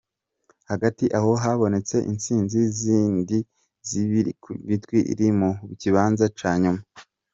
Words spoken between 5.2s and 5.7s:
mu